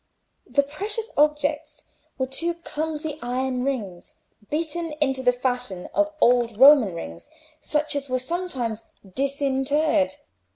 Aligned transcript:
The 0.47 0.63
precious 0.63 1.11
objects 1.15 1.83
were 2.17 2.25
two 2.25 2.55
clumsy 2.55 3.19
iron 3.21 3.63
rings, 3.63 4.15
beaten 4.49 4.93
into 4.99 5.21
the 5.21 5.31
fashion 5.31 5.89
of 5.93 6.11
old 6.19 6.59
Roman 6.59 6.95
rings, 6.95 7.29
such 7.59 7.95
as 7.95 8.09
were 8.09 8.17
sometimes 8.17 8.83
disinterred. 9.07 10.13